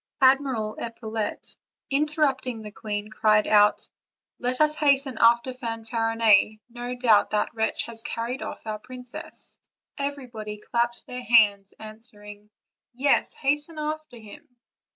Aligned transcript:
Admiral 0.21 0.75
Epaulette, 0.79 1.55
interrupting 1.91 2.63
the 2.63 2.71
queen, 2.71 3.11
cried 3.11 3.45
out: 3.45 3.87
"Let 4.39 4.59
us 4.59 4.75
hasten 4.77 5.19
after 5.19 5.53
Fanfarinet; 5.53 6.59
no 6.71 6.95
doubt 6.95 7.29
that 7.29 7.53
wretch 7.53 7.83
has 7.83 8.01
carried 8.01 8.41
off 8.41 8.65
our 8.65 8.79
princess." 8.79 9.59
Everybody 9.99 10.57
clapped 10.57 11.05
their 11.05 11.21
hands, 11.23 11.75
answering: 11.77 12.49
''Yes, 12.95 13.35
hasten 13.35 13.77
after 13.77 14.17
him." 14.17 14.57